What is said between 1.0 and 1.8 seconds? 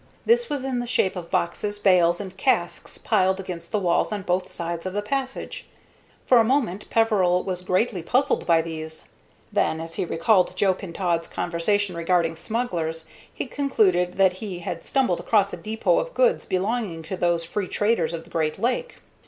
of boxes,